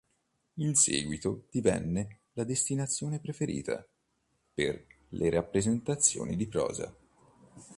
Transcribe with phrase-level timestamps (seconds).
[0.55, 3.87] In seguito divenne la destinazione preferita
[4.51, 6.91] per le rappresentazioni di prosa.